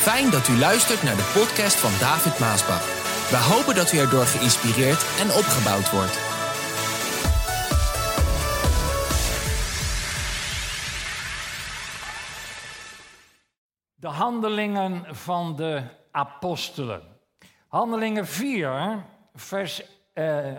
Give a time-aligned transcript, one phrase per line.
[0.00, 2.84] Fijn dat u luistert naar de podcast van David Maasbach.
[3.30, 6.16] We hopen dat u erdoor geïnspireerd en opgebouwd wordt.
[13.94, 17.02] De handelingen van de apostelen.
[17.68, 19.82] Handelingen 4, vers
[20.12, 20.54] eh,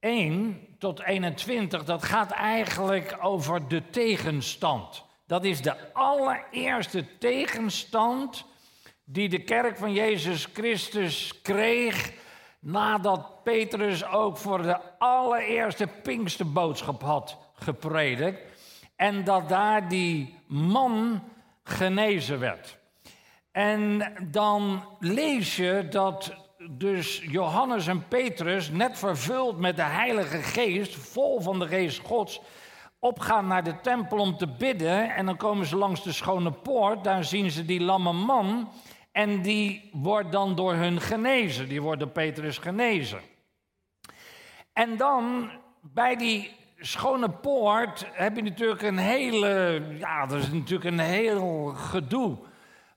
[0.00, 5.04] 1 tot 21, dat gaat eigenlijk over de tegenstand.
[5.26, 8.52] Dat is de allereerste tegenstand
[9.04, 12.12] die de kerk van Jezus Christus kreeg
[12.58, 18.40] nadat Petrus ook voor de allereerste Pinksterboodschap had gepredikt
[18.96, 21.22] en dat daar die man
[21.64, 22.78] genezen werd.
[23.52, 26.34] En dan lees je dat
[26.70, 32.40] dus Johannes en Petrus, net vervuld met de Heilige Geest, vol van de Geest Gods,
[32.98, 35.14] opgaan naar de tempel om te bidden.
[35.14, 38.68] En dan komen ze langs de Schone Poort, daar zien ze die lamme man.
[39.14, 43.20] En die wordt dan door hun genezen, die wordt door Petrus genezen.
[44.72, 50.84] En dan bij die Schone Poort heb je natuurlijk een hele, ja, dat is natuurlijk
[50.84, 52.36] een heel gedoe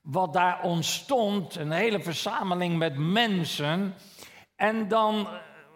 [0.02, 3.94] wat daar ontstond, een hele verzameling met mensen.
[4.56, 5.28] En dan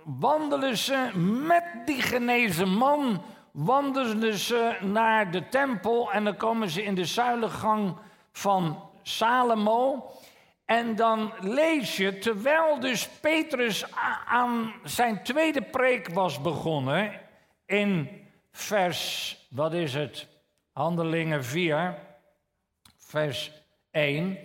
[0.05, 1.11] wandelen ze
[1.47, 7.05] met die genezen man, wandelen ze naar de tempel en dan komen ze in de
[7.05, 7.97] zuilengang
[8.33, 10.11] van Salomo.
[10.73, 13.85] En dan lees je, terwijl dus Petrus
[14.27, 17.21] aan zijn tweede preek was begonnen,
[17.67, 18.09] in
[18.53, 20.29] vers, wat is het,
[20.73, 21.99] Handelingen 4,
[22.97, 23.51] vers
[23.91, 24.39] 1.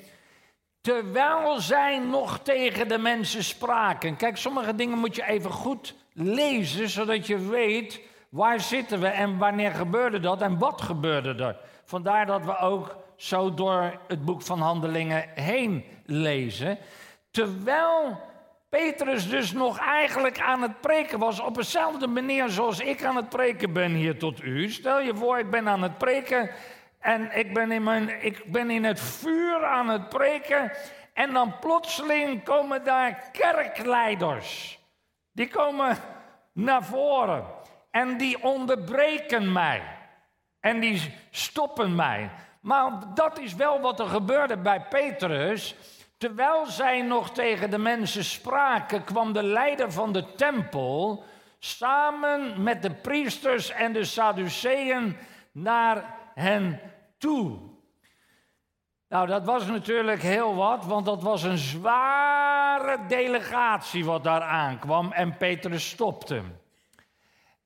[0.81, 4.15] Terwijl zij nog tegen de mensen spraken.
[4.15, 9.37] Kijk, sommige dingen moet je even goed lezen, zodat je weet waar zitten we en
[9.37, 11.57] wanneer gebeurde dat en wat gebeurde er.
[11.83, 16.77] Vandaar dat we ook zo door het boek van Handelingen heen lezen.
[17.31, 18.19] Terwijl
[18.69, 23.29] Petrus dus nog eigenlijk aan het preken was, op dezelfde manier zoals ik aan het
[23.29, 24.69] preken ben hier tot u.
[24.69, 26.49] Stel je voor, ik ben aan het preken
[26.99, 30.71] en ik ben, in mijn, ik ben in het vuur aan het preken.
[31.13, 34.79] En dan plotseling komen daar kerkleiders.
[35.31, 35.97] Die komen
[36.53, 37.45] naar voren.
[37.91, 39.83] En die onderbreken mij.
[40.59, 42.29] En die stoppen mij.
[42.61, 45.75] Maar dat is wel wat er gebeurde bij Petrus.
[46.17, 51.23] Terwijl zij nog tegen de mensen spraken, kwam de leider van de tempel
[51.59, 55.17] samen met de priesters en de Sadduceeën
[55.51, 56.79] naar hen
[57.17, 57.59] toe.
[59.09, 65.11] Nou, dat was natuurlijk heel wat, want dat was een zware delegatie wat daar aankwam
[65.11, 66.41] en Petrus stopte.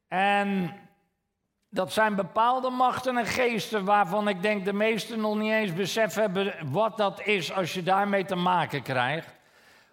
[0.07, 0.73] En
[1.71, 6.13] dat zijn bepaalde machten en geesten waarvan ik denk de meesten nog niet eens besef
[6.13, 9.35] hebben wat dat is als je daarmee te maken krijgt.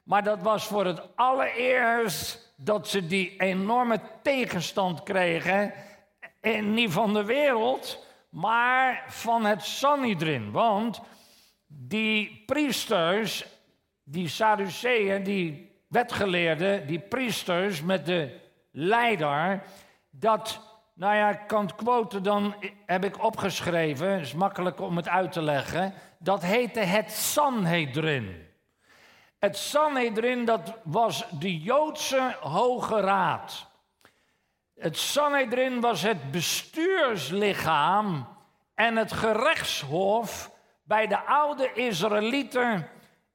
[0.03, 5.73] Maar dat was voor het allereerst dat ze die enorme tegenstand kregen,
[6.41, 10.51] en niet van de wereld, maar van het Sanhedrin.
[10.51, 11.01] Want
[11.67, 13.47] die priesters,
[14.05, 18.41] die Sadduceeën, die wetgeleerden, die priesters met de
[18.71, 19.63] leider,
[20.11, 20.61] dat,
[20.99, 22.55] nou ja, ik kan het quoten, dan
[22.87, 28.47] heb ik opgeschreven, is makkelijk om het uit te leggen, dat heette het Sanhedrin.
[29.39, 33.67] Het Sanhedrin, dat was de Joodse Hoge Raad.
[34.79, 38.29] Het Sanhedrin was het bestuurslichaam
[38.75, 40.51] en het gerechtshof
[40.83, 42.89] bij de oude Israëlieten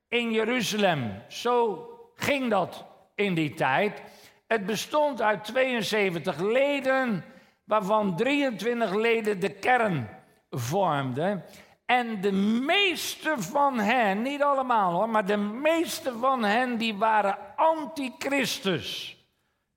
[0.07, 1.23] in Jeruzalem.
[1.27, 2.85] Zo ging dat
[3.15, 4.01] in die tijd.
[4.47, 7.25] Het bestond uit 72 leden,
[7.63, 10.09] waarvan 23 leden de kern
[10.49, 11.43] vormden.
[11.85, 17.37] En de meeste van hen, niet allemaal hoor, maar de meeste van hen, die waren
[17.55, 19.17] antichristus.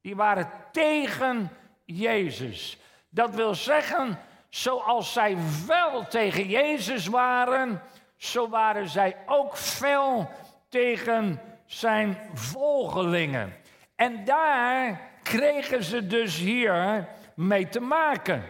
[0.00, 1.50] Die waren tegen
[1.84, 2.78] Jezus.
[3.08, 4.18] Dat wil zeggen,
[4.48, 7.82] zoals zij wel tegen Jezus waren,
[8.16, 10.30] zo waren zij ook fel
[10.68, 13.54] tegen zijn volgelingen.
[13.96, 18.44] En daar kregen ze dus hier mee te maken.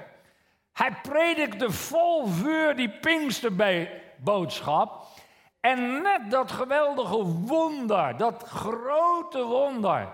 [0.72, 5.06] Hij predikte vol vuur die Pinksterboodschap.
[5.60, 10.08] En net dat geweldige wonder, dat grote wonder,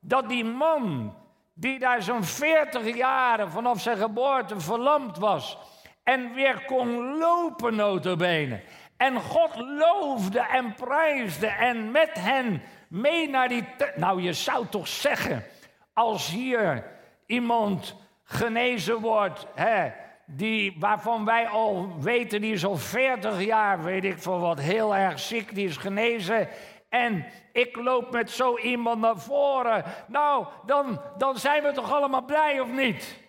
[0.00, 1.14] dat die man
[1.54, 5.58] die daar zo'n 40 jaren vanaf zijn geboorte verlamd was
[6.02, 8.60] en weer kon lopen notabene.
[8.96, 13.64] En God loofde en prijsde en met hen mee naar die...
[13.96, 15.44] Nou, je zou toch zeggen,
[15.92, 16.84] als hier
[17.26, 17.94] iemand
[18.26, 19.90] genezen wordt, hè,
[20.24, 24.96] die, waarvan wij al weten, die is al 40 jaar, weet ik veel wat, heel
[24.96, 26.48] erg ziek, die is genezen.
[26.88, 29.84] En ik loop met zo iemand naar voren.
[30.06, 33.24] Nou, dan, dan zijn we toch allemaal blij of niet?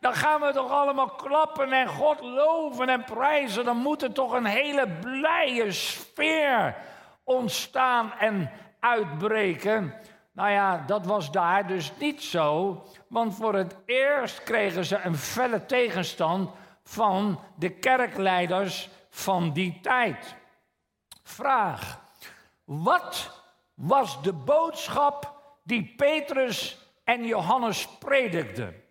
[0.00, 3.64] Dan gaan we toch allemaal klappen en God loven en prijzen.
[3.64, 6.76] Dan moet er toch een hele blije sfeer
[7.24, 8.50] ontstaan en
[8.80, 9.94] uitbreken.
[10.40, 12.82] Nou ja, dat was daar dus niet zo.
[13.08, 16.50] Want voor het eerst kregen ze een felle tegenstand
[16.82, 20.34] van de kerkleiders van die tijd.
[21.22, 22.00] Vraag:
[22.64, 23.42] wat
[23.74, 28.82] was de boodschap die Petrus en Johannes predikten?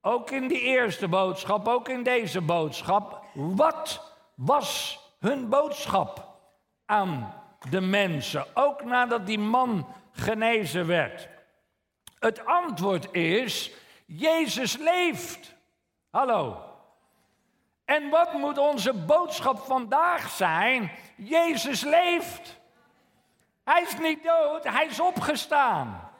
[0.00, 3.24] Ook in die eerste boodschap, ook in deze boodschap.
[3.34, 6.38] Wat was hun boodschap
[6.86, 7.34] aan
[7.70, 8.44] de mensen?
[8.54, 9.86] Ook nadat die man
[10.18, 11.28] genezen werd.
[12.18, 13.70] Het antwoord is:
[14.06, 15.54] Jezus leeft.
[16.10, 16.62] Hallo.
[17.84, 20.90] En wat moet onze boodschap vandaag zijn?
[21.16, 22.56] Jezus leeft.
[23.64, 26.10] Hij is niet dood, hij is opgestaan.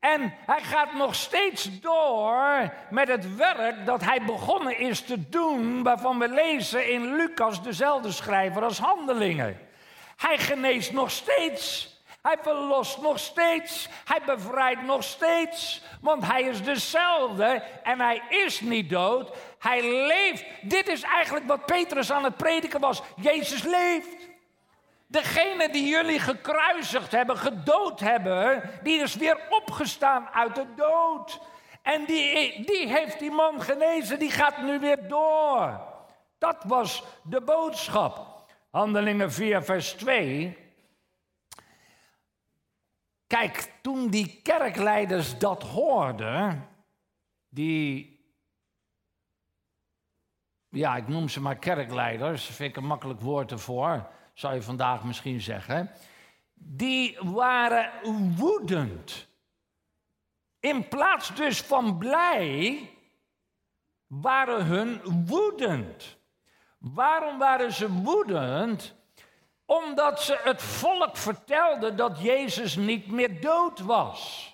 [0.00, 5.82] En hij gaat nog steeds door met het werk dat hij begonnen is te doen,
[5.82, 9.68] waarvan we lezen in Lucas, dezelfde schrijver als handelingen.
[10.16, 11.96] Hij geneest nog steeds.
[12.22, 13.88] Hij verlost nog steeds.
[14.04, 15.82] Hij bevrijdt nog steeds.
[16.00, 19.36] Want hij is dezelfde en hij is niet dood.
[19.58, 20.44] Hij leeft.
[20.62, 23.02] Dit is eigenlijk wat Petrus aan het prediken was.
[23.16, 24.28] Jezus leeft.
[25.06, 31.40] Degene die jullie gekruisigd hebben, gedood hebben, die is weer opgestaan uit de dood.
[31.82, 35.80] En die, die heeft die man genezen, die gaat nu weer door.
[36.38, 38.26] Dat was de boodschap.
[38.70, 40.67] Handelingen 4, vers 2.
[43.28, 46.68] Kijk, toen die kerkleiders dat hoorden,
[47.48, 48.20] die,
[50.68, 55.04] ja, ik noem ze maar kerkleiders, vind ik een makkelijk woord ervoor, zou je vandaag
[55.04, 55.90] misschien zeggen,
[56.54, 57.90] die waren
[58.36, 59.28] woedend.
[60.60, 62.90] In plaats dus van blij,
[64.06, 66.16] waren hun woedend.
[66.78, 68.97] Waarom waren ze woedend?
[69.68, 74.52] Omdat ze het volk vertelden dat Jezus niet meer dood was.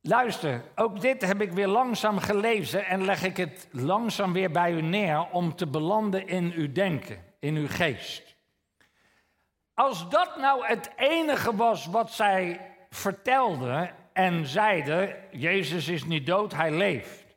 [0.00, 4.72] Luister, ook dit heb ik weer langzaam gelezen en leg ik het langzaam weer bij
[4.72, 8.36] u neer om te belanden in uw denken, in uw geest.
[9.74, 12.60] Als dat nou het enige was wat zij
[12.90, 17.36] vertelden en zeiden, Jezus is niet dood, hij leeft.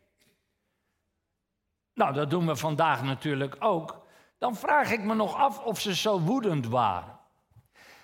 [1.94, 4.02] Nou, dat doen we vandaag natuurlijk ook
[4.44, 7.19] dan vraag ik me nog af of ze zo woedend waren.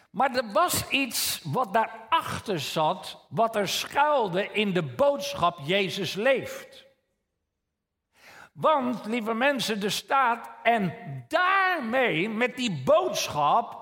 [0.10, 6.86] Maar er was iets wat daarachter zat, wat er schuilde in de boodschap Jezus leeft.
[8.54, 10.94] Want, lieve mensen, er staat, en
[11.28, 13.78] daarmee, met die boodschap,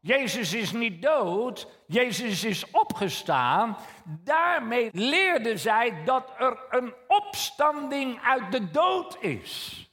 [0.00, 8.52] Jezus is niet dood, Jezus is opgestaan, daarmee leerden zij dat er een opstanding uit
[8.52, 9.84] de dood is.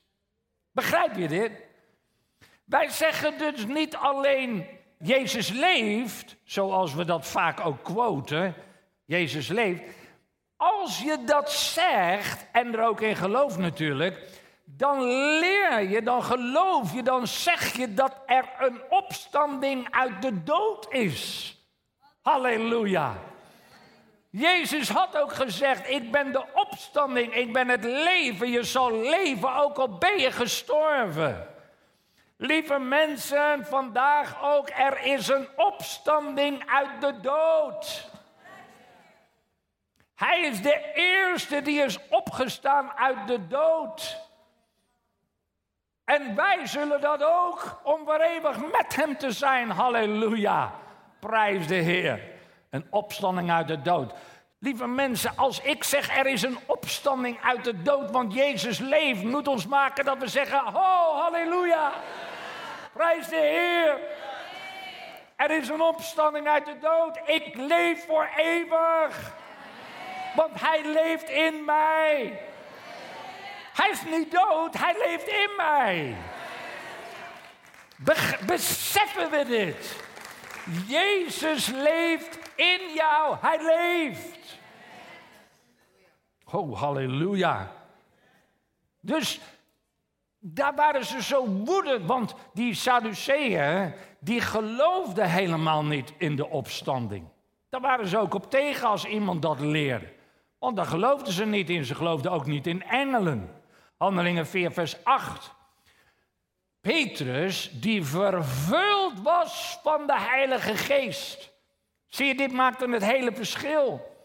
[0.71, 1.66] Begrijp je dit?
[2.67, 4.67] Wij zeggen dus niet alleen
[4.99, 8.55] Jezus leeft, zoals we dat vaak ook quoten,
[9.05, 9.81] Jezus leeft.
[10.57, 14.29] Als je dat zegt, en er ook in gelooft natuurlijk,
[14.63, 15.03] dan
[15.39, 20.87] leer je, dan geloof je, dan zeg je dat er een opstanding uit de dood
[20.89, 21.55] is.
[22.21, 23.15] Halleluja.
[24.29, 28.51] Jezus had ook gezegd: Ik ben de opstanding, ik ben het leven.
[28.51, 31.56] Je zal leven ook al ben je gestorven.
[32.37, 38.09] Lieve mensen, vandaag ook, er is een opstanding uit de dood.
[40.15, 44.25] Hij is de eerste die is opgestaan uit de dood.
[46.05, 49.69] En wij zullen dat ook om voor eeuwig met hem te zijn.
[49.69, 50.73] Halleluja.
[51.19, 52.21] Prijs de Heer.
[52.69, 54.13] Een opstanding uit de dood.
[54.59, 59.23] Lieve mensen, als ik zeg er is een opstanding uit de dood, want Jezus leeft,
[59.23, 61.91] moet ons maken dat we zeggen: Oh, halleluja.
[62.97, 63.99] Prijs de Heer.
[65.35, 67.19] Er is een opstanding uit de dood.
[67.25, 69.33] Ik leef voor eeuwig.
[70.35, 72.41] Want Hij leeft in mij.
[73.73, 76.15] Hij is niet dood, Hij leeft in mij.
[78.45, 79.95] beseffen we dit?
[80.87, 83.37] Jezus leeft in jou.
[83.41, 84.57] Hij leeft.
[86.45, 87.71] Oh, halleluja.
[88.99, 89.39] Dus
[90.53, 97.27] daar waren ze zo woedend, want die Sadduceeën, die geloofden helemaal niet in de opstanding.
[97.69, 100.13] Daar waren ze ook op tegen als iemand dat leerde.
[100.59, 101.85] Want daar geloofden ze niet in.
[101.85, 103.61] Ze geloofden ook niet in engelen.
[103.97, 105.55] Handelingen 4, vers 8.
[106.81, 111.51] Petrus, die vervuld was van de Heilige Geest.
[112.05, 114.15] Zie je, dit maakte het hele verschil.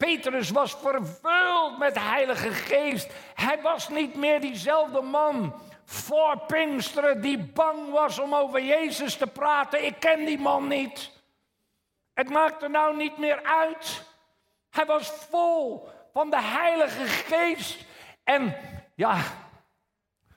[0.00, 3.12] Petrus was vervuld met de Heilige Geest.
[3.34, 5.54] Hij was niet meer diezelfde man
[5.84, 9.84] voor Pinksteren die bang was om over Jezus te praten.
[9.84, 11.10] Ik ken die man niet.
[12.14, 14.02] Het maakte nou niet meer uit.
[14.70, 17.84] Hij was vol van de Heilige Geest.
[18.24, 18.56] En
[18.94, 19.18] ja,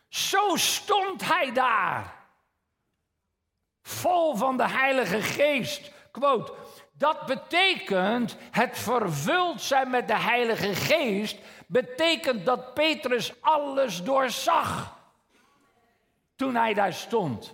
[0.10, 2.16] zo stond hij daar.
[3.82, 5.92] Vol van de Heilige Geest.
[6.14, 6.54] Quote.
[6.98, 11.38] Dat betekent het vervuld zijn met de Heilige Geest.
[11.68, 14.98] Betekent dat Petrus alles doorzag.
[16.36, 17.54] Toen hij daar stond.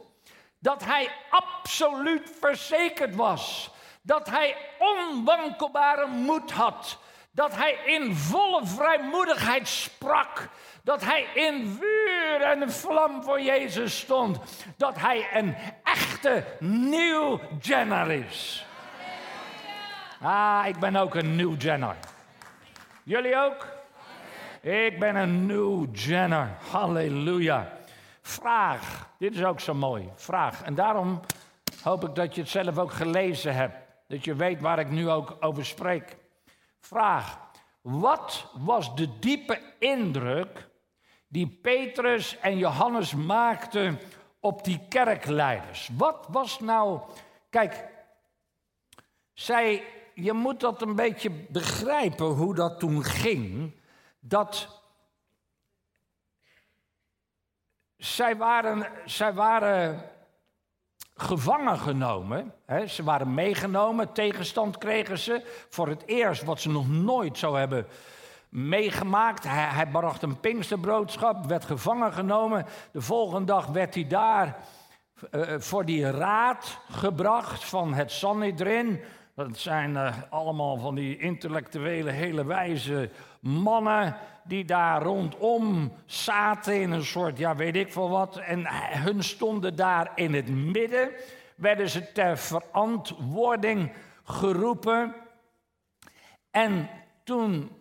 [0.59, 3.69] Dat hij absoluut verzekerd was.
[4.01, 6.97] Dat hij onwankelbare moed had.
[7.31, 10.49] Dat hij in volle vrijmoedigheid sprak.
[10.89, 14.39] Dat hij in vuur en vlam voor Jezus stond.
[14.77, 18.65] Dat hij een echte nieuw Jenner is.
[20.21, 21.95] Ah, ik ben ook een nieuw Jenner.
[23.03, 23.67] Jullie ook?
[24.61, 26.49] Ik ben een nieuw Jenner.
[26.71, 27.71] Halleluja.
[28.21, 29.09] Vraag.
[29.17, 30.09] Dit is ook zo mooi.
[30.15, 30.63] Vraag.
[30.63, 31.19] En daarom
[31.83, 33.75] hoop ik dat je het zelf ook gelezen hebt.
[34.07, 36.17] Dat je weet waar ik nu ook over spreek.
[36.79, 37.37] Vraag.
[37.81, 40.67] Wat was de diepe indruk
[41.29, 43.99] die Petrus en Johannes maakten
[44.39, 45.89] op die kerkleiders?
[45.97, 47.01] Wat was nou.
[47.49, 47.87] Kijk,
[49.33, 49.83] zij,
[50.13, 53.75] je moet dat een beetje begrijpen hoe dat toen ging.
[54.19, 54.81] Dat.
[57.97, 60.09] Zij waren, zij waren
[61.15, 62.53] gevangen genomen.
[62.65, 65.65] Hè, ze waren meegenomen, tegenstand kregen ze.
[65.69, 67.87] Voor het eerst wat ze nog nooit zo hebben
[68.49, 69.43] meegemaakt.
[69.43, 72.65] Hij, hij bracht een Pinksterbroodschap, werd gevangen genomen.
[72.91, 74.57] De volgende dag werd hij daar
[75.31, 79.01] uh, voor die raad gebracht van het Sanhedrin.
[79.35, 86.91] Dat zijn uh, allemaal van die intellectuele, hele wijze mannen die daar rondom zaten in
[86.91, 88.37] een soort, ja weet ik veel wat.
[88.37, 91.09] En hun stonden daar in het midden,
[91.55, 93.91] werden ze ter verantwoording
[94.23, 95.15] geroepen.
[96.51, 96.89] En
[97.23, 97.78] toen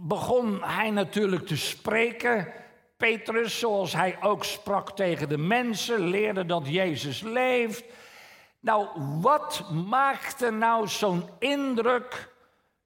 [0.00, 2.52] begon hij natuurlijk te spreken.
[2.96, 7.84] Petrus, zoals hij ook sprak tegen de mensen, leerde dat Jezus leeft.
[8.60, 8.86] Nou,
[9.20, 12.30] wat maakte nou zo'n indruk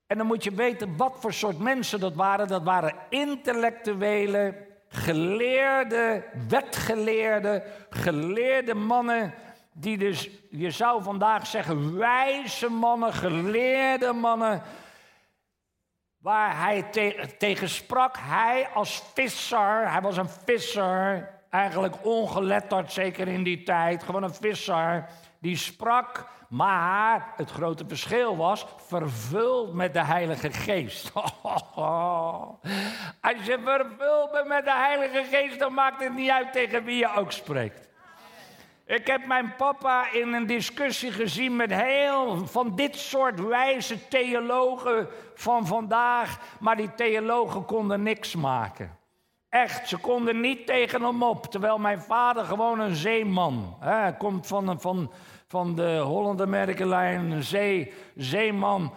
[0.07, 2.49] en dan moet je weten wat voor soort mensen dat waren.
[2.49, 9.35] Dat waren intellectuele, geleerde, wetgeleerde, geleerde mannen.
[9.73, 14.63] Die dus, je zou vandaag zeggen, wijze mannen, geleerde mannen.
[16.25, 16.85] Waar hij
[17.39, 24.03] tegen sprak, hij als visser, hij was een visser, eigenlijk ongeletterd, zeker in die tijd,
[24.03, 31.13] gewoon een visser, die sprak maar het grote verschil was vervuld met de Heilige Geest.
[31.15, 31.25] Als
[33.45, 37.17] je vervuld bent met de Heilige Geest, dan maakt het niet uit tegen wie je
[37.17, 37.89] ook spreekt.
[38.87, 45.09] Ik heb mijn papa in een discussie gezien met heel van dit soort wijze theologen
[45.35, 48.97] van vandaag, maar die theologen konden niks maken.
[49.49, 51.47] Echt, ze konden niet tegen hem op.
[51.47, 53.77] Terwijl mijn vader gewoon een zeeman.
[53.81, 55.13] Hij komt van, van,
[55.47, 58.93] van de Holland-Amerika-lijn, een zee, zeeman.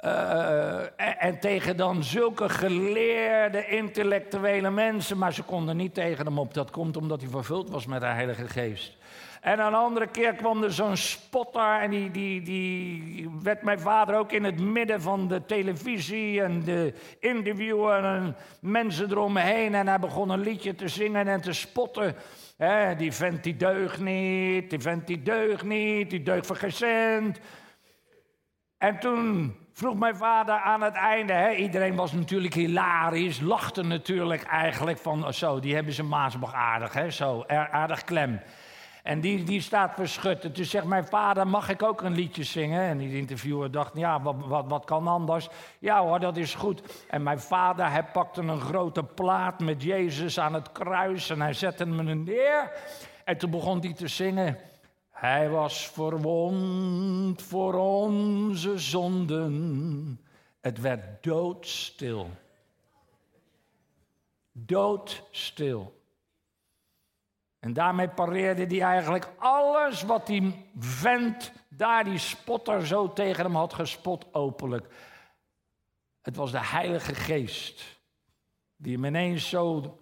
[0.00, 5.18] Uh, en, tegen dan zulke geleerde, intellectuele mensen.
[5.18, 6.54] Maar ze konden niet tegen hem op.
[6.54, 8.96] Dat komt omdat hij vervuld was met de Heilige Geest.
[9.46, 14.18] En een andere keer kwam er zo'n spotter en die, die, die werd mijn vader
[14.18, 19.74] ook in het midden van de televisie en de interviewen en mensen eromheen.
[19.74, 22.14] En hij begon een liedje te zingen en te spotten.
[22.96, 26.58] die vent die deugt niet, die vent die deugt niet, die deugt voor
[28.78, 34.98] En toen vroeg mijn vader aan het einde, iedereen was natuurlijk hilarisch, lachte natuurlijk eigenlijk
[34.98, 38.40] van, zo, die hebben ze Maasbach aardig, hè, zo, aardig klem.
[39.06, 40.44] En die, die staat verschut.
[40.44, 42.80] En toen zegt mijn vader, mag ik ook een liedje zingen?
[42.80, 45.48] En die interviewer dacht, ja, wat, wat, wat kan anders?
[45.78, 46.82] Ja hoor, dat is goed.
[47.08, 51.52] En mijn vader, hij pakte een grote plaat met Jezus aan het kruis en hij
[51.52, 52.72] zette hem neer.
[53.24, 54.58] En toen begon hij te zingen.
[55.10, 60.20] Hij was verwond voor onze zonden.
[60.60, 62.30] Het werd doodstil.
[64.52, 65.95] Doodstil.
[67.58, 73.54] En daarmee pareerde hij eigenlijk alles wat die vent daar, die spotter, zo tegen hem
[73.54, 74.94] had gespot openlijk.
[76.22, 77.96] Het was de Heilige Geest
[78.76, 79.98] die hem ineens zo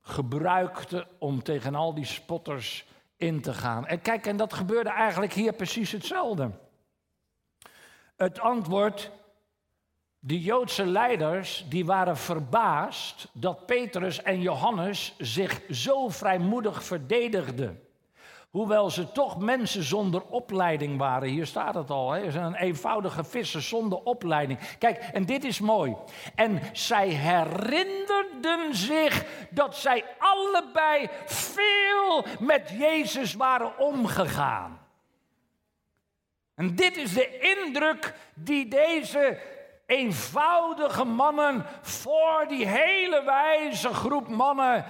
[0.00, 3.86] gebruikte om tegen al die spotters in te gaan.
[3.86, 6.50] En kijk, en dat gebeurde eigenlijk hier precies hetzelfde.
[8.16, 9.10] Het antwoord,
[10.26, 17.80] de Joodse leiders, die waren verbaasd dat Petrus en Johannes zich zo vrijmoedig verdedigden.
[18.50, 21.28] Hoewel ze toch mensen zonder opleiding waren.
[21.28, 22.14] Hier staat het al.
[22.14, 24.58] Ze zijn een eenvoudige visser zonder opleiding.
[24.78, 25.96] Kijk, en dit is mooi.
[26.34, 34.80] En zij herinnerden zich dat zij allebei veel met Jezus waren omgegaan.
[36.54, 39.54] En dit is de indruk die deze
[39.86, 44.84] eenvoudige mannen voor die hele wijze groep mannen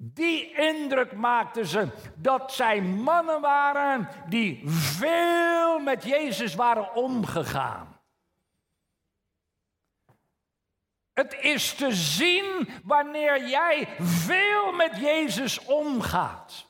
[0.00, 8.00] die indruk maakten ze dat zij mannen waren die veel met Jezus waren omgegaan.
[11.12, 16.66] Het is te zien wanneer jij veel met Jezus omgaat.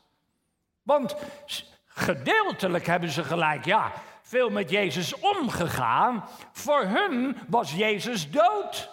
[0.83, 1.17] Want
[1.87, 3.93] gedeeltelijk hebben ze gelijk, ja,
[4.29, 6.25] veel met Jezus omgegaan.
[6.53, 8.91] Voor hun was Jezus dood.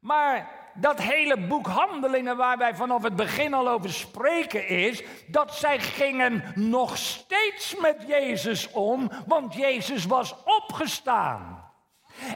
[0.00, 5.54] Maar dat hele boek Handelingen, waar wij vanaf het begin al over spreken, is dat
[5.54, 11.70] zij gingen nog steeds met Jezus om, want Jezus was opgestaan.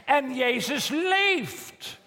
[0.05, 1.99] En Jezus leeft.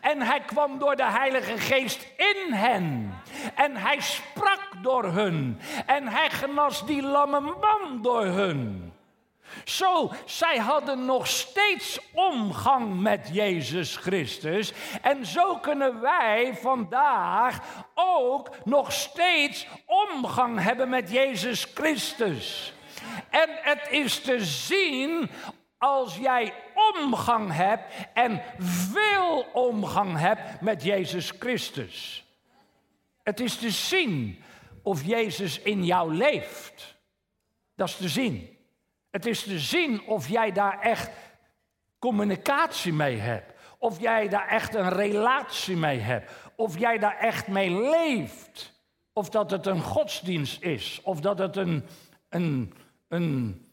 [0.00, 3.14] En hij kwam door de Heilige Geest in hen.
[3.54, 5.60] En hij sprak door hun.
[5.86, 8.92] En hij genas die lamme man door hun.
[9.64, 14.72] Zo, zij hadden nog steeds omgang met Jezus Christus.
[15.02, 17.58] En zo kunnen wij vandaag
[17.94, 22.72] ook nog steeds omgang hebben met Jezus Christus.
[23.30, 25.30] En het is te zien
[25.84, 26.54] als jij
[26.94, 32.24] omgang hebt en veel omgang hebt met Jezus Christus.
[33.22, 34.42] Het is te zien
[34.82, 36.96] of Jezus in jou leeft.
[37.74, 38.56] Dat is te zien.
[39.10, 41.10] Het is te zien of jij daar echt
[41.98, 43.52] communicatie mee hebt.
[43.78, 46.30] Of jij daar echt een relatie mee hebt.
[46.56, 48.72] Of jij daar echt mee leeft.
[49.12, 51.00] Of dat het een godsdienst is.
[51.02, 51.84] Of dat het een,
[52.28, 52.74] een,
[53.08, 53.63] een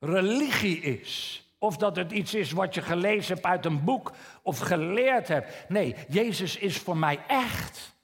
[0.00, 1.44] religie is.
[1.58, 5.68] Of dat het iets is wat je gelezen hebt uit een boek of geleerd hebt.
[5.68, 7.94] Nee, Jezus is voor mij echt.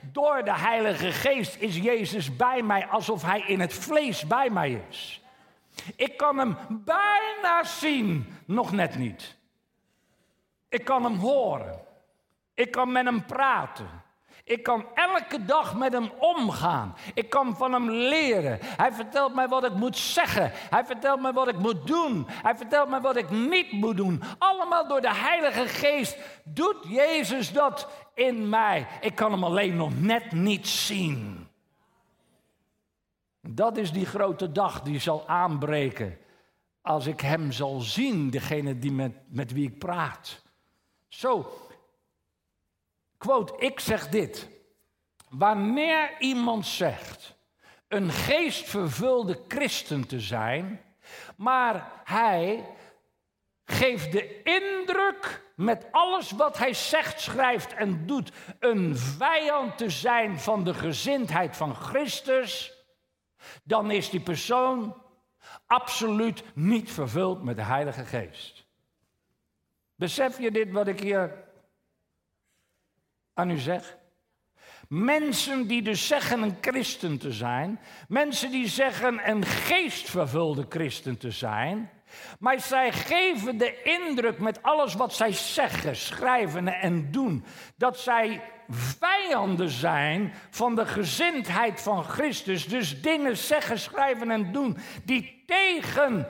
[0.00, 4.82] Door de Heilige Geest is Jezus bij mij alsof Hij in het vlees bij mij
[4.88, 5.22] is.
[5.96, 9.36] Ik kan Hem bijna zien, nog net niet.
[10.68, 11.80] Ik kan Hem horen.
[12.54, 14.01] Ik kan met Hem praten.
[14.44, 16.94] Ik kan elke dag met hem omgaan.
[17.14, 18.58] Ik kan van hem leren.
[18.60, 20.50] Hij vertelt mij wat ik moet zeggen.
[20.52, 22.24] Hij vertelt mij wat ik moet doen.
[22.28, 24.22] Hij vertelt mij wat ik niet moet doen.
[24.38, 28.86] Allemaal door de Heilige Geest doet Jezus dat in mij.
[29.00, 31.46] Ik kan hem alleen nog net niet zien.
[33.40, 36.18] Dat is die grote dag die zal aanbreken.
[36.82, 40.42] Als ik hem zal zien, degene die met, met wie ik praat.
[41.08, 41.52] Zo,
[43.22, 44.48] quote, ik zeg dit.
[45.28, 47.34] Wanneer iemand zegt
[47.88, 50.80] een geestvervulde christen te zijn,
[51.36, 52.66] maar hij
[53.64, 60.40] geeft de indruk met alles wat hij zegt, schrijft en doet een vijand te zijn
[60.40, 62.72] van de gezindheid van Christus,
[63.64, 65.02] dan is die persoon
[65.66, 68.66] absoluut niet vervuld met de Heilige Geest.
[69.94, 71.41] Besef je dit wat ik hier
[73.34, 73.96] aan u zeg?
[74.88, 81.30] Mensen die dus zeggen een christen te zijn, mensen die zeggen een geestvervulde christen te
[81.30, 81.90] zijn,
[82.38, 87.44] maar zij geven de indruk met alles wat zij zeggen, schrijven en doen,
[87.76, 92.66] dat zij vijanden zijn van de gezindheid van Christus.
[92.66, 96.26] Dus dingen zeggen, schrijven en doen die tegen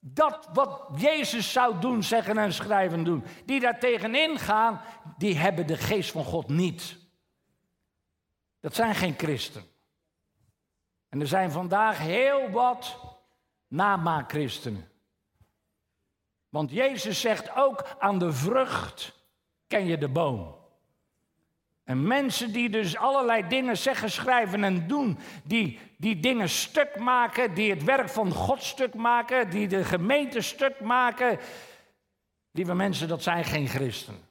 [0.00, 4.80] dat wat Jezus zou doen, zeggen en schrijven doen, die daar tegenin gaan,
[5.18, 6.96] die hebben de geest van God niet.
[8.60, 9.62] Dat zijn geen christen.
[11.08, 12.98] En er zijn vandaag heel wat
[13.68, 14.88] namaakristenen.
[16.48, 19.12] Want Jezus zegt ook aan de vrucht
[19.66, 20.59] ken je de boom.
[21.84, 27.54] En mensen die dus allerlei dingen zeggen, schrijven en doen, die, die dingen stuk maken,
[27.54, 31.38] die het werk van God stuk maken, die de gemeente stuk maken,
[32.50, 34.28] lieve mensen, dat zijn geen christenen.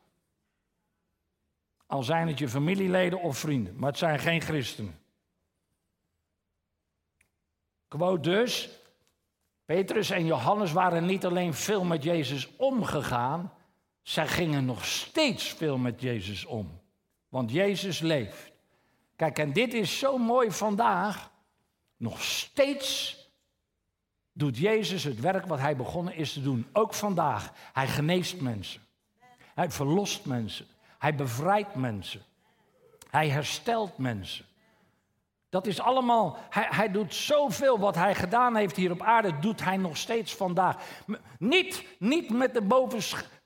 [1.85, 4.99] Al zijn het je familieleden of vrienden, maar het zijn geen christenen.
[7.88, 8.69] Quote dus,
[9.65, 13.53] Petrus en Johannes waren niet alleen veel met Jezus omgegaan,
[14.01, 16.78] zij gingen nog steeds veel met Jezus om.
[17.29, 18.51] Want Jezus leeft.
[19.15, 21.31] Kijk, en dit is zo mooi vandaag.
[21.97, 23.17] Nog steeds
[24.33, 26.67] doet Jezus het werk wat hij begonnen is te doen.
[26.73, 27.53] Ook vandaag.
[27.73, 28.81] Hij geneest mensen.
[29.55, 30.65] Hij verlost mensen.
[30.97, 32.21] Hij bevrijdt mensen.
[33.09, 34.45] Hij herstelt mensen.
[35.49, 39.63] Dat is allemaal, hij, hij doet zoveel wat hij gedaan heeft hier op aarde, doet
[39.63, 40.75] hij nog steeds vandaag.
[41.39, 42.61] Niet, niet met de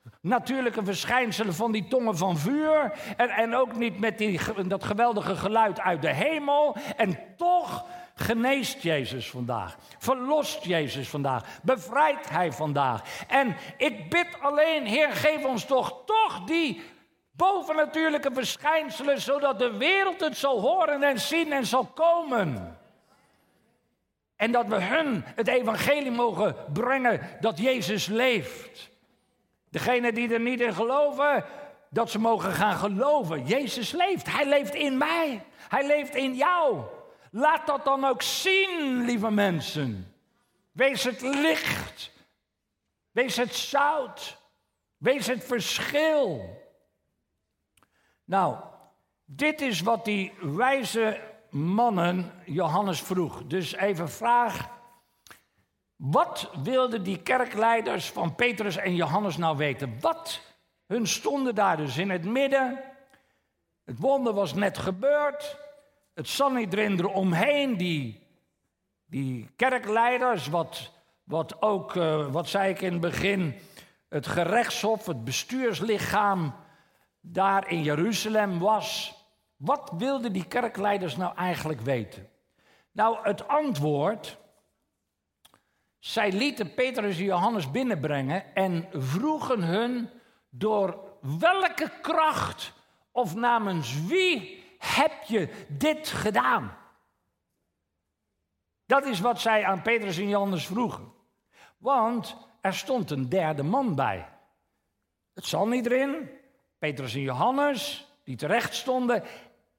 [0.03, 5.35] bovennatuurlijke verschijnselen van die tongen van vuur en, en ook niet met die, dat geweldige
[5.35, 6.75] geluid uit de hemel.
[6.97, 7.85] En toch
[8.15, 13.25] geneest Jezus vandaag, verlost Jezus vandaag, bevrijdt Hij vandaag.
[13.27, 16.81] En ik bid alleen, Heer, geef ons toch, toch die
[17.31, 22.77] bovennatuurlijke verschijnselen, zodat de wereld het zal horen en zien en zal komen.
[24.35, 28.91] En dat we hun het evangelie mogen brengen dat Jezus leeft.
[29.73, 31.45] Degene die er niet in geloven,
[31.89, 33.45] dat ze mogen gaan geloven.
[33.45, 34.31] Jezus leeft.
[34.31, 35.45] Hij leeft in mij.
[35.67, 36.81] Hij leeft in jou.
[37.31, 40.13] Laat dat dan ook zien, lieve mensen.
[40.71, 42.11] Wees het licht.
[43.11, 44.37] Wees het zout.
[44.97, 46.59] Wees het verschil.
[48.25, 48.57] Nou,
[49.25, 53.43] dit is wat die wijze mannen Johannes vroeg.
[53.45, 54.69] Dus even vraag.
[56.05, 59.97] Wat wilden die kerkleiders van Petrus en Johannes nou weten?
[59.99, 60.41] Wat?
[60.87, 62.79] Hun stonden daar dus in het midden.
[63.83, 65.57] Het wonder was net gebeurd.
[66.13, 68.27] Het Sanhedrin eromheen, die,
[69.05, 70.91] die kerkleiders, wat,
[71.23, 73.55] wat ook, uh, wat zei ik in het begin,
[74.09, 76.55] het gerechtshof, het bestuurslichaam
[77.21, 79.15] daar in Jeruzalem was.
[79.55, 82.29] Wat wilden die kerkleiders nou eigenlijk weten?
[82.91, 84.41] Nou, het antwoord.
[86.03, 90.09] Zij lieten Petrus en Johannes binnenbrengen en vroegen hun
[90.49, 92.73] door welke kracht
[93.11, 96.77] of namens wie heb je dit gedaan?
[98.85, 101.13] Dat is wat zij aan Petrus en Johannes vroegen.
[101.77, 104.29] Want er stond een derde man bij.
[105.33, 106.29] Het zal niet erin,
[106.77, 109.23] Petrus en Johannes, die terecht stonden.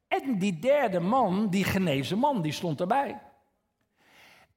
[0.08, 3.20] En die derde man, die genezen man, die stond erbij.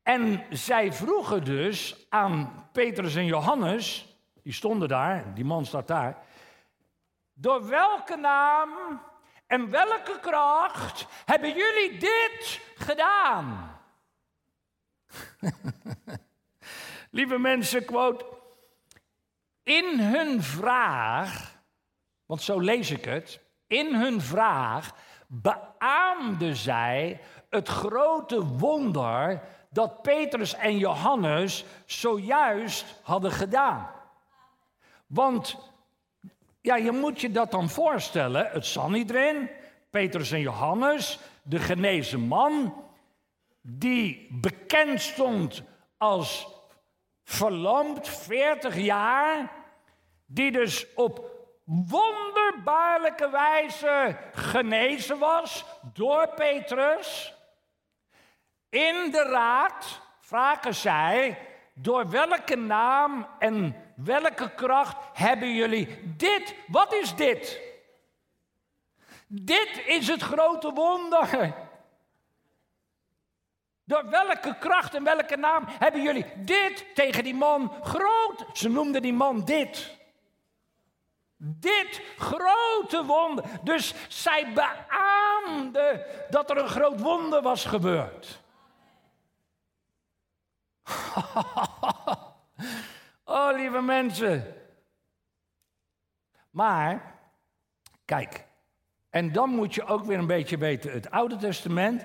[0.08, 6.18] En zij vroegen dus aan Petrus en Johannes, die stonden daar, die man staat daar.
[7.34, 9.02] Door welke naam
[9.48, 13.80] en welke kracht hebben jullie dit gedaan?
[17.12, 18.26] Lieve mensen, quote.
[19.64, 21.58] In hun vraag
[22.26, 23.40] want zo lees ik het.
[23.68, 24.92] In hun vraag
[25.28, 33.90] beaamden zij het grote wonder dat Petrus en Johannes zojuist hadden gedaan.
[35.08, 35.58] Want
[36.62, 38.50] ja, je moet je dat dan voorstellen.
[38.52, 39.50] Het Sanhedrin,
[39.90, 42.84] Petrus en Johannes, de genezen man,
[43.62, 45.64] die bekend stond
[45.98, 46.48] als
[47.24, 49.52] verlamd 40 jaar,
[50.26, 57.34] die dus op wonderbaarlijke wijze genezen was door Petrus.
[58.70, 61.40] In de raad vragen zij,
[61.74, 66.56] door welke naam en welke kracht hebben jullie dit?
[66.68, 67.62] Wat is dit?
[69.28, 71.56] Dit is het grote wonder.
[73.84, 78.46] Door welke kracht en welke naam hebben jullie dit tegen die man groot?
[78.54, 79.98] Ze noemden die man dit.
[81.38, 83.44] Dit grote wonder.
[83.64, 88.46] Dus zij beaamde dat er een groot wonder was gebeurd.
[93.26, 94.56] oh, lieve mensen.
[96.50, 97.16] Maar,
[98.06, 98.46] kijk,
[99.10, 102.04] en dan moet je ook weer een beetje weten het Oude Testament.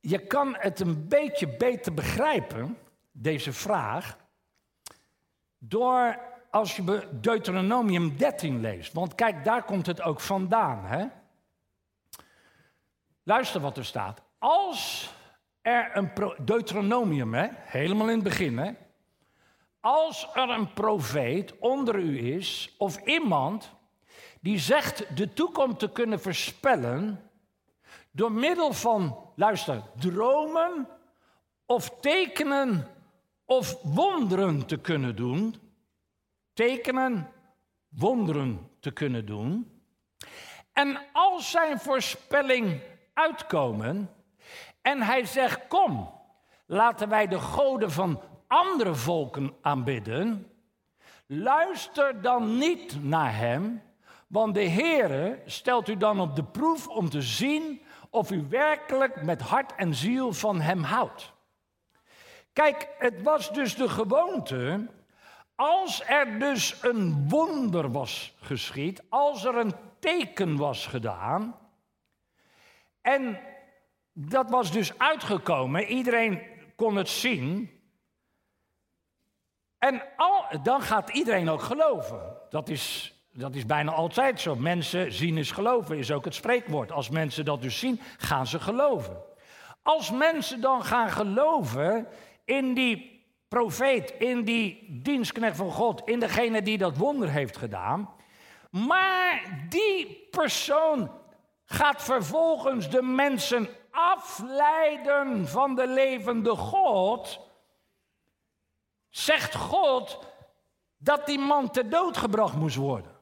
[0.00, 2.78] Je kan het een beetje beter begrijpen,
[3.10, 4.16] deze vraag,
[5.58, 6.18] door
[6.50, 8.92] als je Deuteronomium 13 leest.
[8.92, 10.84] Want kijk, daar komt het ook vandaan.
[10.84, 11.06] Hè?
[13.22, 14.22] Luister wat er staat.
[14.38, 15.12] Als
[15.68, 18.72] er een Deuteronomium, hè, helemaal in het begin, hè,
[19.80, 23.76] als er een profeet onder u is, of iemand
[24.40, 27.30] die zegt de toekomst te kunnen voorspellen,
[28.10, 30.88] door middel van, luister, dromen
[31.66, 32.86] of tekenen
[33.44, 35.54] of wonderen te kunnen doen,
[36.52, 37.32] tekenen,
[37.88, 39.80] wonderen te kunnen doen.
[40.72, 42.80] En als zijn voorspelling
[43.14, 44.10] uitkomen
[44.88, 46.10] en hij zegt: Kom,
[46.66, 50.52] laten wij de goden van andere volken aanbidden,
[51.26, 53.82] luister dan niet naar hem,
[54.26, 59.22] want de Heere stelt u dan op de proef om te zien of u werkelijk
[59.22, 61.32] met hart en ziel van hem houdt.
[62.52, 64.86] Kijk, het was dus de gewoonte,
[65.54, 71.58] als er dus een wonder was geschied, als er een teken was gedaan,
[73.00, 73.38] en
[74.26, 76.42] dat was dus uitgekomen, iedereen
[76.76, 77.70] kon het zien,
[79.78, 82.36] en al, dan gaat iedereen ook geloven.
[82.50, 84.56] Dat is, dat is bijna altijd zo.
[84.56, 86.92] Mensen zien is geloven, is ook het spreekwoord.
[86.92, 89.16] Als mensen dat dus zien, gaan ze geloven.
[89.82, 92.06] Als mensen dan gaan geloven
[92.44, 98.10] in die profeet, in die dienstknecht van God, in degene die dat wonder heeft gedaan,
[98.70, 101.10] maar die persoon
[101.64, 107.40] gaat vervolgens de mensen afleiden van de levende God,
[109.08, 110.18] zegt God
[110.96, 113.16] dat die man ter dood gebracht moest worden.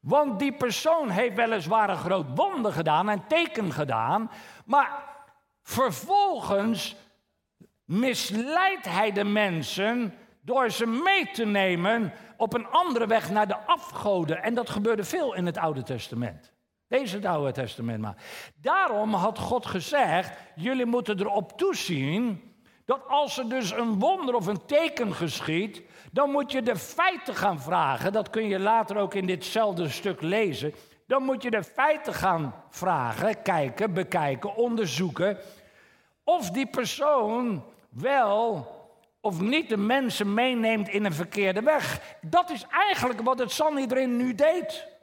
[0.00, 4.30] Want die persoon heeft weliswaar een groot wonder gedaan en teken gedaan,
[4.64, 5.04] maar
[5.62, 6.96] vervolgens
[7.84, 13.56] misleidt hij de mensen door ze mee te nemen op een andere weg naar de
[13.56, 14.42] afgoden.
[14.42, 16.54] En dat gebeurde veel in het Oude Testament.
[16.88, 18.16] Deze het Oude Testament maar.
[18.60, 24.46] Daarom had God gezegd: jullie moeten erop toezien dat als er dus een wonder of
[24.46, 28.12] een teken geschiet, dan moet je de feiten gaan vragen.
[28.12, 30.74] Dat kun je later ook in ditzelfde stuk lezen.
[31.06, 35.38] Dan moet je de feiten gaan vragen, kijken, bekijken, onderzoeken.
[36.24, 38.74] Of die persoon wel
[39.20, 42.16] of niet de mensen meeneemt in een verkeerde weg.
[42.20, 44.95] Dat is eigenlijk wat het Sanhedrin nu deed.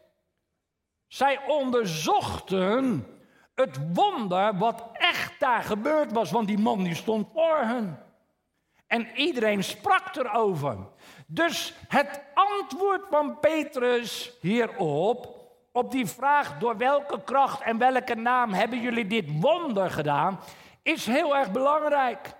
[1.13, 3.07] Zij onderzochten
[3.55, 8.03] het wonder wat echt daar gebeurd was, want die man die stond voor hen.
[8.87, 10.77] En iedereen sprak erover.
[11.27, 18.53] Dus het antwoord van Petrus hierop, op die vraag door welke kracht en welke naam
[18.53, 20.39] hebben jullie dit wonder gedaan,
[20.83, 22.33] is heel erg belangrijk.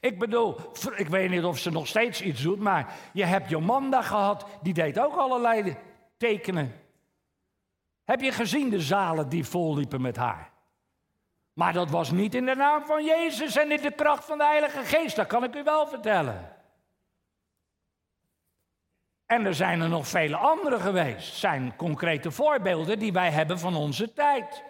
[0.00, 0.56] Ik bedoel,
[0.96, 4.74] ik weet niet of ze nog steeds iets doet, maar je hebt Jomanda gehad, die
[4.74, 5.76] deed ook allerlei
[6.16, 6.86] tekenen.
[8.08, 10.50] Heb je gezien de zalen die volliepen met haar?
[11.52, 14.44] Maar dat was niet in de naam van Jezus en in de kracht van de
[14.44, 16.56] Heilige Geest, dat kan ik u wel vertellen.
[19.26, 21.34] En er zijn er nog vele andere geweest.
[21.34, 24.62] Zijn concrete voorbeelden die wij hebben van onze tijd.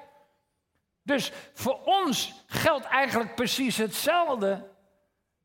[1.03, 4.69] Dus voor ons geldt eigenlijk precies hetzelfde.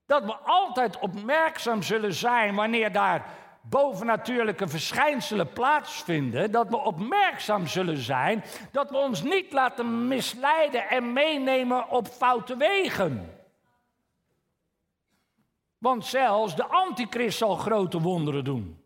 [0.06, 7.98] Dat we altijd opmerkzaam zullen zijn wanneer daar bovennatuurlijke verschijnselen plaatsvinden, dat we opmerkzaam zullen
[7.98, 13.38] zijn, dat we ons niet laten misleiden en meenemen op foute wegen.
[15.78, 18.84] Want zelfs de antichrist zal grote wonderen doen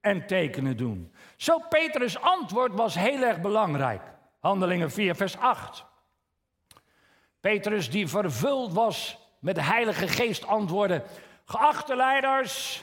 [0.00, 1.12] en tekenen doen.
[1.36, 4.02] Zo Petrus' antwoord was heel erg belangrijk.
[4.38, 5.84] Handelingen 4, vers 8.
[7.40, 11.02] Petrus die vervuld was met de Heilige Geest antwoordde:
[11.44, 12.82] Geachte leiders,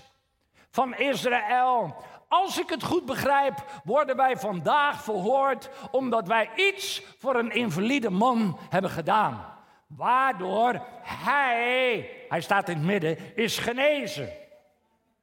[0.75, 1.95] van Israël.
[2.27, 8.09] Als ik het goed begrijp, worden wij vandaag verhoord omdat wij iets voor een invalide
[8.09, 9.45] man hebben gedaan.
[9.87, 14.29] Waardoor hij, hij staat in het midden, is genezen.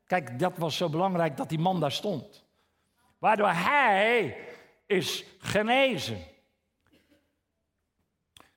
[0.07, 2.45] Kijk, dat was zo belangrijk dat die man daar stond.
[3.19, 4.37] Waardoor hij
[4.87, 6.19] is genezen.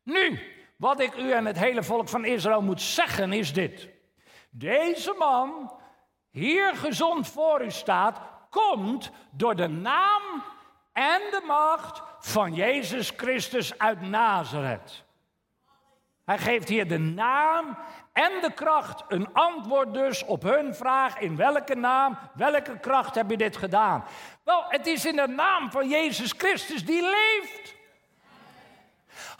[0.03, 0.39] Nu,
[0.77, 3.89] wat ik u en het hele volk van Israël moet zeggen is dit.
[4.49, 5.73] Deze man
[6.35, 8.19] hier gezond voor u staat,
[8.49, 10.43] komt door de naam
[10.93, 15.03] en de macht van Jezus Christus uit Nazareth.
[16.25, 17.77] Hij geeft hier de naam
[18.13, 19.03] en de kracht.
[19.07, 24.03] Een antwoord dus op hun vraag: in welke naam, welke kracht heb je dit gedaan?
[24.43, 27.75] Wel, het is in de naam van Jezus Christus die leeft.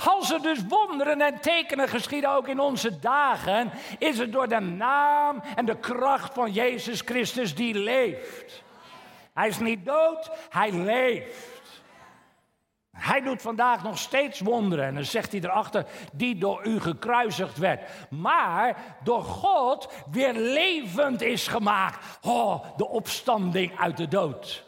[0.03, 4.60] Als er dus wonderen en tekenen geschieden ook in onze dagen, is het door de
[4.60, 8.63] naam en de kracht van Jezus Christus die leeft.
[9.34, 11.55] Hij is niet dood, hij leeft.
[12.91, 14.86] Hij doet vandaag nog steeds wonderen.
[14.86, 17.81] En dan zegt hij erachter, die door u gekruisigd werd.
[18.10, 22.19] Maar door God weer levend is gemaakt.
[22.21, 24.64] Oh, de opstanding uit de dood.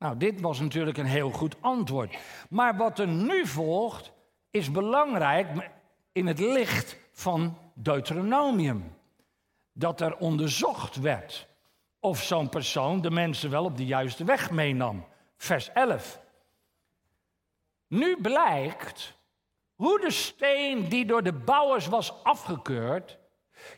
[0.00, 2.16] Nou, dit was natuurlijk een heel goed antwoord.
[2.48, 4.12] Maar wat er nu volgt
[4.50, 5.70] is belangrijk
[6.12, 8.96] in het licht van Deuteronomium.
[9.72, 11.48] Dat er onderzocht werd
[11.98, 15.06] of zo'n persoon de mensen wel op de juiste weg meenam.
[15.36, 16.20] Vers 11.
[17.86, 19.18] Nu blijkt
[19.74, 23.18] hoe de steen die door de bouwers was afgekeurd,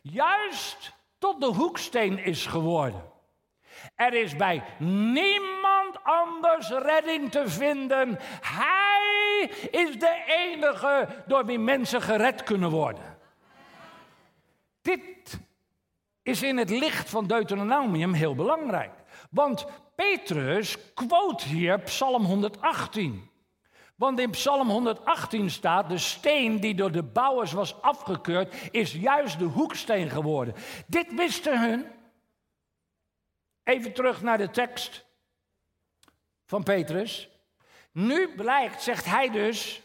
[0.03, 3.11] juist tot de hoeksteen is geworden.
[3.95, 8.19] Er is bij niemand anders redding te vinden.
[8.41, 13.19] Hij is de enige door wie mensen gered kunnen worden.
[14.83, 15.41] Dit
[16.23, 18.93] is in het licht van Deuteronomium heel belangrijk.
[19.31, 23.31] Want Petrus quote hier Psalm 118.
[23.95, 29.39] Want in Psalm 118 staat: De steen die door de bouwers was afgekeurd, is juist
[29.39, 30.55] de hoeksteen geworden.
[30.87, 31.87] Dit wisten hun.
[33.65, 35.05] Even terug naar de tekst
[36.53, 37.29] van Petrus.
[37.93, 39.83] Nu blijkt, zegt hij dus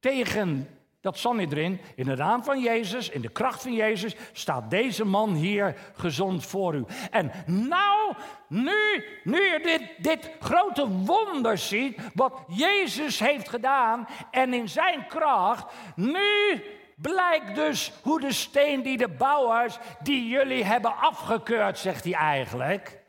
[0.00, 0.68] tegen
[1.00, 5.34] dat Sanhedrin, in de naam van Jezus, in de kracht van Jezus, staat deze man
[5.34, 6.84] hier gezond voor u.
[7.10, 8.14] En nou,
[8.48, 15.06] nu, nu je dit, dit grote wonder ziet, wat Jezus heeft gedaan en in zijn
[15.06, 16.64] kracht, nu
[16.96, 23.02] blijkt dus hoe de steen die de bouwers, die jullie hebben afgekeurd, zegt hij eigenlijk,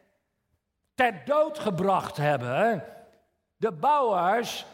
[0.96, 2.96] ter dood gebracht hebben.
[3.58, 4.66] De bouwers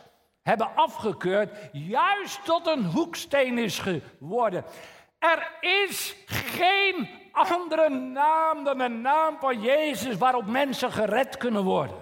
[0.41, 4.65] hebben afgekeurd, juist tot een hoeksteen is geworden.
[5.19, 11.97] Er is geen andere naam dan de naam van Jezus waarop mensen gered kunnen worden.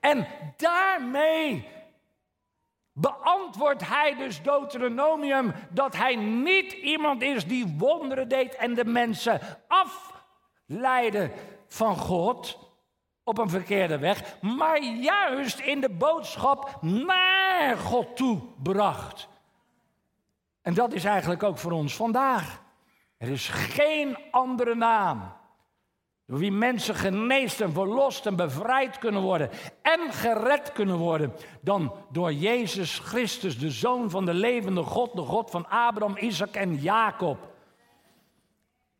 [0.00, 1.68] En daarmee
[2.92, 9.40] beantwoordt hij dus Deuteronomium dat hij niet iemand is die wonderen deed en de mensen
[9.68, 11.30] afleidde
[11.68, 12.63] van God
[13.24, 19.28] op een verkeerde weg, maar juist in de boodschap naar God toe bracht.
[20.62, 22.62] En dat is eigenlijk ook voor ons vandaag.
[23.16, 25.32] Er is geen andere naam
[26.26, 29.50] door wie mensen geneest en verlost en bevrijd kunnen worden
[29.82, 35.22] en gered kunnen worden dan door Jezus Christus, de Zoon van de levende God, de
[35.22, 37.52] God van Abraham, Isaac en Jacob.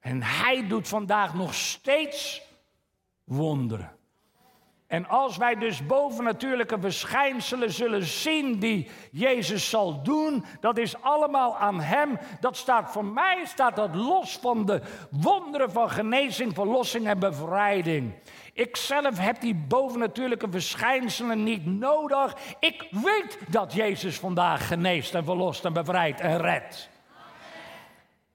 [0.00, 2.42] En hij doet vandaag nog steeds
[3.24, 3.96] wonderen.
[4.94, 11.57] En als wij dus bovennatuurlijke verschijnselen zullen zien die Jezus zal doen, dat is allemaal
[11.57, 12.18] aan Hem.
[12.40, 14.80] Dat staat voor mij, staat dat los van de
[15.11, 18.14] wonderen van genezing, verlossing en bevrijding.
[18.52, 22.37] Ik zelf heb die bovennatuurlijke verschijnselen niet nodig.
[22.59, 26.88] Ik weet dat Jezus vandaag geneest en verlost en bevrijdt en redt.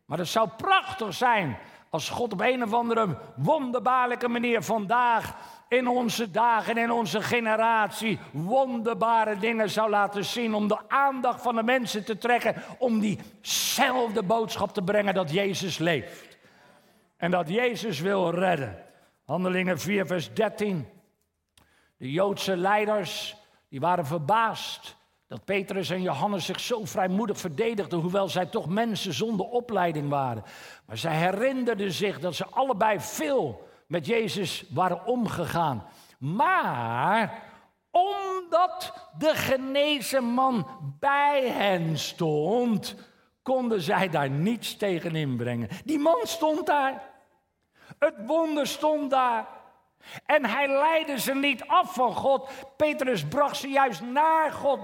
[0.05, 1.57] Maar het zou prachtig zijn
[1.89, 5.35] als God op een of andere wonderbaarlijke manier vandaag
[5.69, 10.53] in onze dagen en in onze generatie wonderbare dingen zou laten zien.
[10.53, 12.55] Om de aandacht van de mensen te trekken.
[12.77, 16.37] Om diezelfde boodschap te brengen dat Jezus leeft.
[17.17, 18.85] En dat Jezus wil redden.
[19.25, 20.87] Handelingen 4, vers 13.
[21.97, 23.35] De Joodse leiders,
[23.69, 24.95] die waren verbaasd
[25.27, 30.43] dat Petrus en Johannes zich zo vrijmoedig verdedigden, hoewel zij toch mensen zonder opleiding waren.
[30.85, 35.85] Maar zij herinnerden zich dat ze allebei veel met Jezus waren omgegaan.
[36.19, 37.43] Maar
[37.91, 40.67] omdat de genezen man
[40.99, 42.95] bij hen stond,
[43.41, 45.69] konden zij daar niets tegen inbrengen.
[45.85, 47.03] Die man stond daar.
[47.99, 49.47] Het wonder stond daar.
[50.25, 52.49] En hij leidde ze niet af van God.
[52.77, 54.79] Petrus bracht ze juist naar God.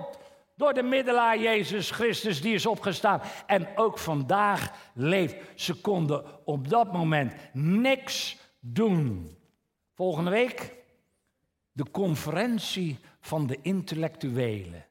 [0.56, 3.22] Door de middelaar Jezus Christus die is opgestaan.
[3.46, 5.36] En ook vandaag leeft.
[5.56, 9.38] Ze konden op dat moment niks doen.
[9.96, 10.74] Volgende week
[11.72, 14.86] de conferentie van de intellectuelen.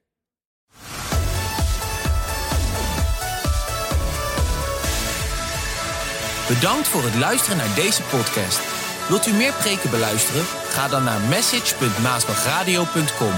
[6.47, 8.59] Bedankt voor het luisteren naar deze podcast.
[9.07, 10.43] Wilt u meer preken beluisteren?
[10.43, 13.33] Ga dan naar message.maasbachradio.com.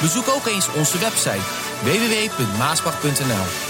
[0.00, 1.44] Bezoek ook eens onze website
[1.82, 3.69] www.maasbach.nl.